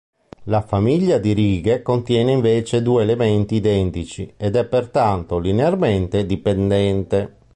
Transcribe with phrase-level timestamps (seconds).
[0.45, 7.37] La "famiglia" di righe contiene invece due elementi identici ed è pertanto linearmente dipendente.